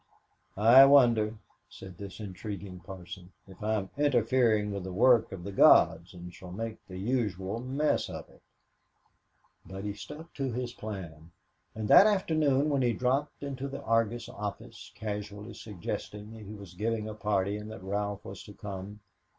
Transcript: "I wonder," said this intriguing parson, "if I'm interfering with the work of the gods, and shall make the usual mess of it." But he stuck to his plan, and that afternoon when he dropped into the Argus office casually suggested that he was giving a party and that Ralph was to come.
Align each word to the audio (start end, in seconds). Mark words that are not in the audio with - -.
"I 0.57 0.83
wonder," 0.85 1.35
said 1.69 1.99
this 1.99 2.19
intriguing 2.19 2.79
parson, 2.79 3.33
"if 3.47 3.61
I'm 3.61 3.91
interfering 3.95 4.71
with 4.71 4.83
the 4.83 4.91
work 4.91 5.31
of 5.31 5.43
the 5.43 5.51
gods, 5.51 6.15
and 6.15 6.33
shall 6.33 6.51
make 6.51 6.79
the 6.87 6.97
usual 6.97 7.59
mess 7.59 8.09
of 8.09 8.27
it." 8.29 8.41
But 9.63 9.83
he 9.83 9.93
stuck 9.93 10.33
to 10.33 10.51
his 10.51 10.73
plan, 10.73 11.29
and 11.75 11.87
that 11.87 12.07
afternoon 12.07 12.71
when 12.71 12.81
he 12.81 12.93
dropped 12.93 13.43
into 13.43 13.67
the 13.67 13.83
Argus 13.83 14.27
office 14.27 14.91
casually 14.95 15.53
suggested 15.53 16.33
that 16.33 16.45
he 16.45 16.55
was 16.55 16.73
giving 16.73 17.07
a 17.07 17.13
party 17.13 17.55
and 17.57 17.69
that 17.69 17.83
Ralph 17.83 18.25
was 18.25 18.41
to 18.45 18.53
come. 18.55 19.01